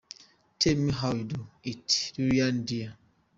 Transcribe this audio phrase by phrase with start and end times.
[0.57, 2.97] Tell me how you do it, Liliana dear.